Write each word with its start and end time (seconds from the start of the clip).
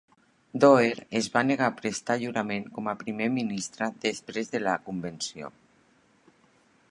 Doer 0.63 0.85
es 1.19 1.27
va 1.33 1.43
negar 1.49 1.65
a 1.71 1.73
prestar 1.81 2.15
jurament 2.23 2.65
com 2.77 2.89
a 2.93 2.97
primer 3.05 3.27
ministre 3.37 3.91
després 4.07 4.49
de 4.57 4.65
la 4.69 4.77
convenció. 4.89 5.53